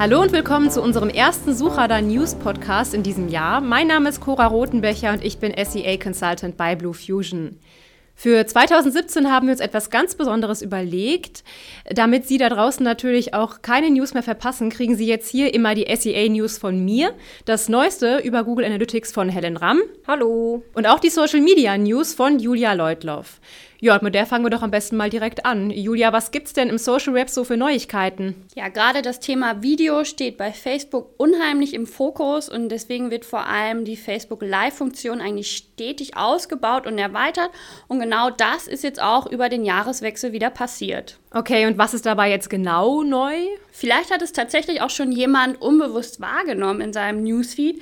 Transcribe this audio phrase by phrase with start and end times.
[0.00, 3.60] Hallo und willkommen zu unserem ersten Suchradar News Podcast in diesem Jahr.
[3.60, 7.58] Mein Name ist Cora Rotenbecher und ich bin SEA Consultant bei Blue Fusion.
[8.14, 11.42] Für 2017 haben wir uns etwas ganz Besonderes überlegt.
[11.90, 15.74] Damit Sie da draußen natürlich auch keine News mehr verpassen, kriegen Sie jetzt hier immer
[15.74, 17.12] die SEA News von mir.
[17.44, 19.80] Das Neueste über Google Analytics von Helen Ramm.
[20.06, 20.62] Hallo.
[20.74, 23.40] Und auch die Social Media News von Julia Leutloff.
[23.80, 25.70] Ja, mit der fangen wir doch am besten mal direkt an.
[25.70, 28.34] Julia, was gibt's denn im Social Web so für Neuigkeiten?
[28.56, 33.46] Ja, gerade das Thema Video steht bei Facebook unheimlich im Fokus und deswegen wird vor
[33.46, 37.50] allem die Facebook Live-Funktion eigentlich stetig ausgebaut und erweitert.
[37.86, 41.18] Und genau das ist jetzt auch über den Jahreswechsel wieder passiert.
[41.32, 43.34] Okay, und was ist dabei jetzt genau neu?
[43.70, 47.80] Vielleicht hat es tatsächlich auch schon jemand unbewusst wahrgenommen in seinem Newsfeed,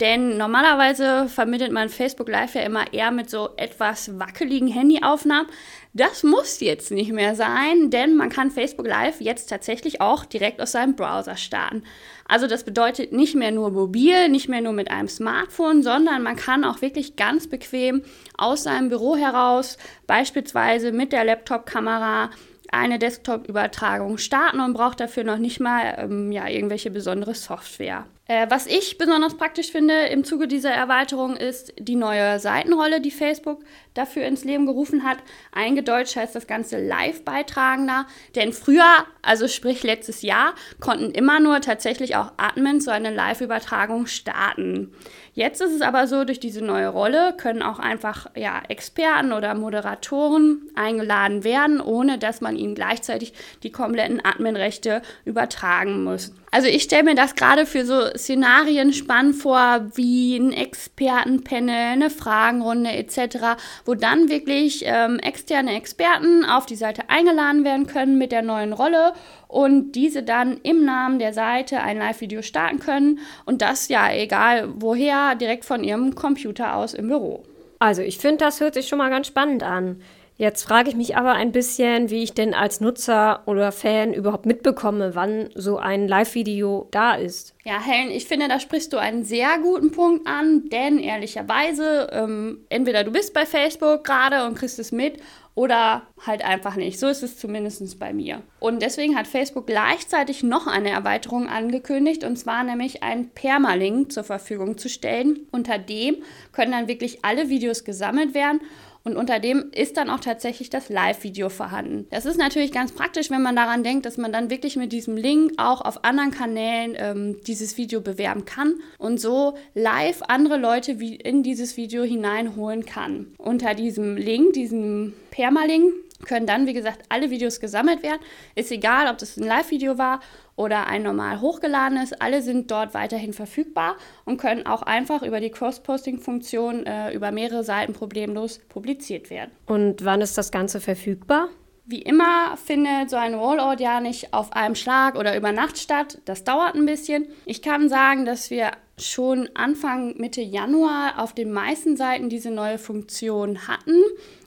[0.00, 5.50] denn normalerweise vermittelt man Facebook Live ja immer eher mit so etwas wackeligen Handyaufnahmen.
[5.94, 10.60] Das muss jetzt nicht mehr sein, denn man kann Facebook Live jetzt tatsächlich auch direkt
[10.60, 11.82] aus seinem Browser starten.
[12.28, 16.36] Also das bedeutet nicht mehr nur mobil, nicht mehr nur mit einem Smartphone, sondern man
[16.36, 18.02] kann auch wirklich ganz bequem
[18.36, 22.30] aus seinem Büro heraus, beispielsweise mit der Laptop-Kamera,
[22.70, 28.06] eine Desktop-Übertragung starten und braucht dafür noch nicht mal ähm, ja, irgendwelche besondere Software.
[28.28, 33.12] Äh, was ich besonders praktisch finde im Zuge dieser Erweiterung ist die neue Seitenrolle, die
[33.12, 33.60] Facebook
[33.94, 35.18] dafür ins Leben gerufen hat.
[35.52, 38.06] Eingedeutscht heißt das Ganze Live-Beitragender.
[38.34, 44.06] Denn früher, also sprich letztes Jahr, konnten immer nur tatsächlich auch Admins so eine Live-Übertragung
[44.06, 44.92] starten.
[45.36, 49.54] Jetzt ist es aber so, durch diese neue Rolle können auch einfach ja, Experten oder
[49.54, 56.32] Moderatoren eingeladen werden, ohne dass man ihnen gleichzeitig die kompletten Admin-Rechte übertragen muss.
[56.50, 62.10] Also ich stelle mir das gerade für so Szenarien spannend vor, wie ein Expertenpanel, eine
[62.10, 68.32] Fragenrunde etc., wo dann wirklich ähm, externe Experten auf die Seite eingeladen werden können mit
[68.32, 69.12] der neuen Rolle
[69.48, 74.68] und diese dann im Namen der Seite ein Live-Video starten können und das ja egal
[74.76, 77.44] woher, direkt von ihrem Computer aus im Büro.
[77.78, 80.00] Also ich finde, das hört sich schon mal ganz spannend an.
[80.38, 84.44] Jetzt frage ich mich aber ein bisschen, wie ich denn als Nutzer oder Fan überhaupt
[84.44, 87.54] mitbekomme, wann so ein Live-Video da ist.
[87.64, 92.66] Ja, Helen, ich finde, da sprichst du einen sehr guten Punkt an, denn ehrlicherweise, ähm,
[92.68, 95.22] entweder du bist bei Facebook gerade und kriegst es mit
[95.54, 97.00] oder halt einfach nicht.
[97.00, 98.42] So ist es zumindest bei mir.
[98.60, 104.22] Und deswegen hat Facebook gleichzeitig noch eine Erweiterung angekündigt, und zwar nämlich einen Permalink zur
[104.22, 105.46] Verfügung zu stellen.
[105.50, 106.16] Unter dem
[106.52, 108.60] können dann wirklich alle Videos gesammelt werden
[109.06, 112.08] und unter dem ist dann auch tatsächlich das Live-Video vorhanden.
[112.10, 115.16] Das ist natürlich ganz praktisch, wenn man daran denkt, dass man dann wirklich mit diesem
[115.16, 120.90] Link auch auf anderen Kanälen ähm, dieses Video bewerben kann und so live andere Leute
[120.90, 123.28] in dieses Video hineinholen kann.
[123.38, 125.92] Unter diesem Link, diesem Permalink,
[126.24, 128.20] können dann, wie gesagt, alle Videos gesammelt werden.
[128.54, 130.20] Ist egal, ob das ein Live-Video war
[130.56, 132.12] oder ein normal hochgeladenes.
[132.14, 137.64] Alle sind dort weiterhin verfügbar und können auch einfach über die Cross-Posting-Funktion äh, über mehrere
[137.64, 139.50] Seiten problemlos publiziert werden.
[139.66, 141.48] Und wann ist das Ganze verfügbar?
[141.88, 146.18] Wie immer findet so ein Rollout ja nicht auf einem Schlag oder über Nacht statt.
[146.24, 147.28] Das dauert ein bisschen.
[147.44, 152.78] Ich kann sagen, dass wir schon Anfang Mitte Januar auf den meisten Seiten diese neue
[152.78, 154.02] Funktion hatten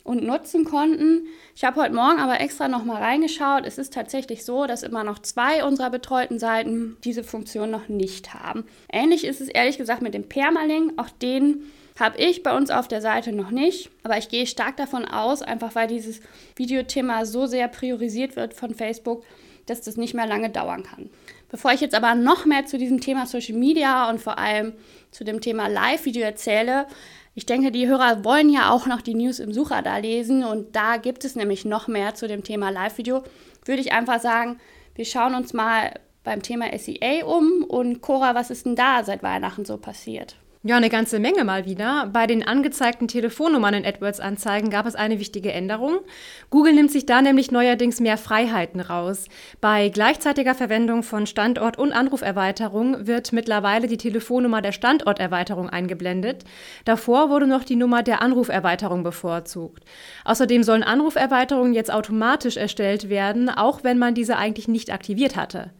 [0.09, 1.27] und nutzen konnten.
[1.55, 3.63] Ich habe heute Morgen aber extra noch mal reingeschaut.
[3.63, 8.33] Es ist tatsächlich so, dass immer noch zwei unserer betreuten Seiten diese Funktion noch nicht
[8.33, 8.63] haben.
[8.91, 10.99] Ähnlich ist es ehrlich gesagt mit dem Permalink.
[10.99, 11.61] Auch den
[11.99, 13.91] habe ich bei uns auf der Seite noch nicht.
[14.01, 16.21] Aber ich gehe stark davon aus, einfach weil dieses
[16.55, 19.23] Videothema so sehr priorisiert wird von Facebook,
[19.67, 21.11] dass das nicht mehr lange dauern kann.
[21.49, 24.73] Bevor ich jetzt aber noch mehr zu diesem Thema Social Media und vor allem
[25.11, 26.87] zu dem Thema Live-Video erzähle,
[27.39, 30.75] ich denke, die Hörer wollen ja auch noch die News im Sucher da lesen und
[30.75, 33.23] da gibt es nämlich noch mehr zu dem Thema Live-Video.
[33.63, 34.59] Würde ich einfach sagen,
[34.93, 35.93] wir schauen uns mal
[36.25, 40.35] beim Thema SEA um und Cora, was ist denn da seit Weihnachten so passiert?
[40.61, 42.09] Ja, eine ganze Menge mal wieder.
[42.11, 45.99] Bei den angezeigten Telefonnummern in AdWords-Anzeigen gab es eine wichtige Änderung.
[46.49, 49.29] Google nimmt sich da nämlich neuerdings mehr Freiheiten raus.
[49.61, 56.43] Bei gleichzeitiger Verwendung von Standort- und Anruferweiterung wird mittlerweile die Telefonnummer der Standorterweiterung eingeblendet.
[56.83, 59.85] Davor wurde noch die Nummer der Anruferweiterung bevorzugt.
[60.25, 65.71] Außerdem sollen Anruferweiterungen jetzt automatisch erstellt werden, auch wenn man diese eigentlich nicht aktiviert hatte.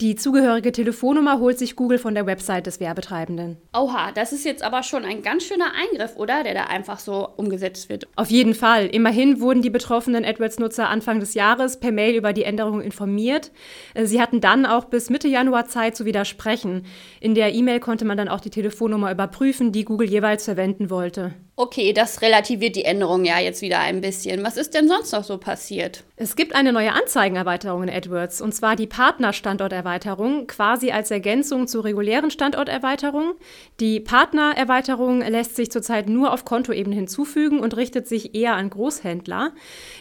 [0.00, 3.56] Die zugehörige Telefonnummer holt sich Google von der Website des Werbetreibenden.
[3.76, 6.44] Oha, das ist jetzt aber schon ein ganz schöner Eingriff, oder?
[6.44, 8.06] Der da einfach so umgesetzt wird.
[8.14, 8.86] Auf jeden Fall.
[8.86, 13.50] Immerhin wurden die betroffenen AdWords-Nutzer Anfang des Jahres per Mail über die Änderungen informiert.
[13.94, 16.86] Äh, sie hatten dann auch bis Mitte Januar Zeit zu widersprechen.
[17.18, 21.34] In der E-Mail konnte man dann auch die Telefonnummer überprüfen, die Google jeweils verwenden wollte.
[21.60, 24.44] Okay, das relativiert die Änderung ja jetzt wieder ein bisschen.
[24.44, 26.04] Was ist denn sonst noch so passiert?
[26.14, 31.66] Es gibt eine neue Anzeigenerweiterung in AdWords, und zwar die Partnerstandorterweiterung Standorterweiterung, quasi als Ergänzung
[31.66, 33.34] zur regulären Standorterweiterung.
[33.80, 39.52] Die Partnererweiterung lässt sich zurzeit nur auf Kontoebene hinzufügen und richtet sich eher an Großhändler.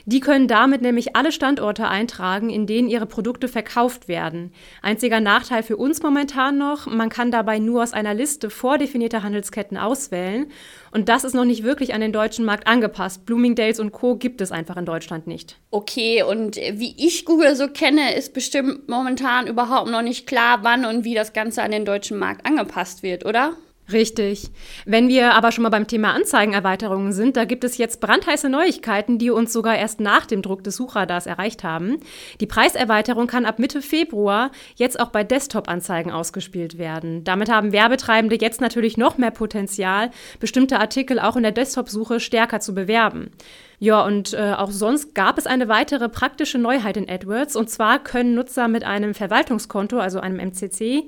[0.05, 4.51] Die können damit nämlich alle Standorte eintragen, in denen ihre Produkte verkauft werden.
[4.83, 9.77] Einziger Nachteil für uns momentan noch, man kann dabei nur aus einer Liste vordefinierter Handelsketten
[9.77, 10.51] auswählen.
[10.91, 13.25] Und das ist noch nicht wirklich an den deutschen Markt angepasst.
[13.25, 14.15] Bloomingdales und Co.
[14.15, 15.57] gibt es einfach in Deutschland nicht.
[15.71, 20.85] Okay, und wie ich Google so kenne, ist bestimmt momentan überhaupt noch nicht klar, wann
[20.85, 23.53] und wie das Ganze an den deutschen Markt angepasst wird, oder?
[23.91, 24.51] Richtig.
[24.85, 29.17] Wenn wir aber schon mal beim Thema Anzeigenerweiterungen sind, da gibt es jetzt brandheiße Neuigkeiten,
[29.17, 31.99] die uns sogar erst nach dem Druck des Suchradars erreicht haben.
[32.41, 37.23] Die Preiserweiterung kann ab Mitte Februar jetzt auch bei Desktop-Anzeigen ausgespielt werden.
[37.23, 40.11] Damit haben Werbetreibende jetzt natürlich noch mehr Potenzial,
[40.41, 43.31] bestimmte Artikel auch in der Desktop-Suche stärker zu bewerben.
[43.79, 47.55] Ja, und äh, auch sonst gab es eine weitere praktische Neuheit in AdWords.
[47.55, 51.03] Und zwar können Nutzer mit einem Verwaltungskonto, also einem MCC,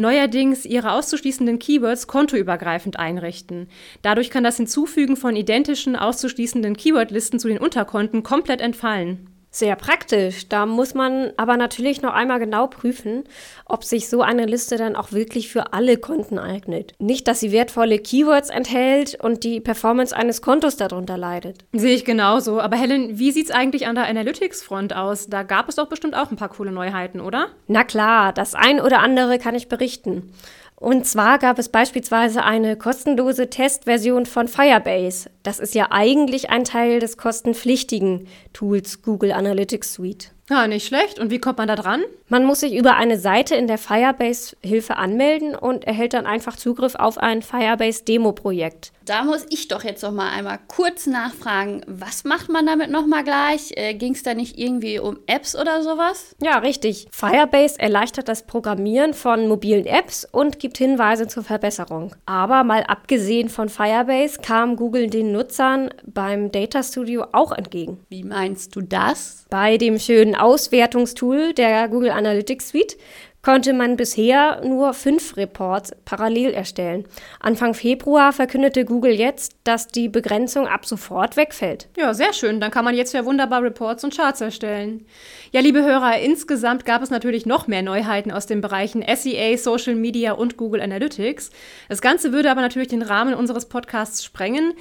[0.00, 3.68] neuerdings ihre auszuschließenden Keywords kontoübergreifend einrichten.
[4.02, 9.28] Dadurch kann das Hinzufügen von identischen auszuschließenden Keywordlisten zu den Unterkonten komplett entfallen.
[9.52, 10.48] Sehr praktisch.
[10.48, 13.24] Da muss man aber natürlich noch einmal genau prüfen,
[13.64, 16.94] ob sich so eine Liste dann auch wirklich für alle Konten eignet.
[17.00, 21.64] Nicht, dass sie wertvolle Keywords enthält und die Performance eines Kontos darunter leidet.
[21.72, 22.60] Sehe ich genauso.
[22.60, 25.26] Aber Helen, wie sieht es eigentlich an der Analytics-Front aus?
[25.26, 27.48] Da gab es doch bestimmt auch ein paar coole Neuheiten, oder?
[27.66, 30.32] Na klar, das ein oder andere kann ich berichten.
[30.80, 35.30] Und zwar gab es beispielsweise eine kostenlose Testversion von Firebase.
[35.42, 40.32] Das ist ja eigentlich ein Teil des kostenpflichtigen Tools Google Analytics Suite.
[40.50, 41.20] Ja, nicht schlecht.
[41.20, 42.02] Und wie kommt man da dran?
[42.28, 46.94] Man muss sich über eine Seite in der Firebase-Hilfe anmelden und erhält dann einfach Zugriff
[46.96, 48.92] auf ein Firebase-Demo-Projekt.
[49.04, 53.06] Da muss ich doch jetzt noch mal einmal kurz nachfragen, was macht man damit noch
[53.06, 53.72] mal gleich?
[53.76, 56.36] Äh, Ging es da nicht irgendwie um Apps oder sowas?
[56.40, 57.08] Ja, richtig.
[57.10, 62.14] Firebase erleichtert das Programmieren von mobilen Apps und gibt Hinweise zur Verbesserung.
[62.26, 68.04] Aber mal abgesehen von Firebase kam Google den Nutzern beim Data Studio auch entgegen.
[68.08, 69.46] Wie meinst du das?
[69.50, 72.96] Bei dem schönen Auswertungstool der Google Analytics Suite
[73.42, 77.04] konnte man bisher nur fünf Reports parallel erstellen.
[77.40, 81.88] Anfang Februar verkündete Google jetzt, dass die Begrenzung ab sofort wegfällt.
[81.96, 82.60] Ja, sehr schön.
[82.60, 85.06] Dann kann man jetzt ja wunderbar Reports und Charts erstellen.
[85.52, 89.94] Ja, liebe Hörer, insgesamt gab es natürlich noch mehr Neuheiten aus den Bereichen SEA, Social
[89.94, 91.50] Media und Google Analytics.
[91.88, 94.74] Das Ganze würde aber natürlich den Rahmen unseres Podcasts sprengen.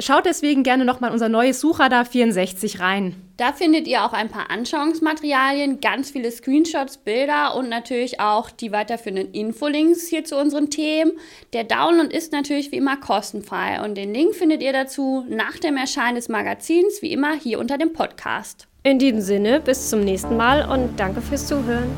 [0.00, 3.25] Schaut deswegen gerne nochmal unser neues Suchradar 64 rein.
[3.36, 8.72] Da findet ihr auch ein paar Anschauungsmaterialien, ganz viele Screenshots, Bilder und natürlich auch die
[8.72, 11.12] weiterführenden Infolinks hier zu unseren Themen.
[11.52, 15.76] Der Download ist natürlich wie immer kostenfrei und den Link findet ihr dazu nach dem
[15.76, 18.68] Erscheinen des Magazins wie immer hier unter dem Podcast.
[18.84, 21.90] In diesem Sinne, bis zum nächsten Mal und danke fürs Zuhören.